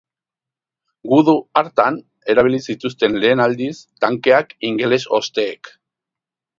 [1.11, 1.99] Gudu hartan
[2.35, 3.71] erabili zituzten lehen aldiz
[4.07, 5.75] tankeak ingeles osteek.